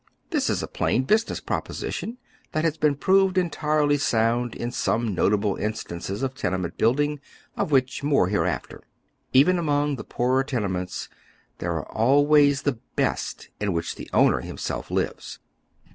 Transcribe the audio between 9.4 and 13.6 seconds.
among the poorer tenements, those are always the best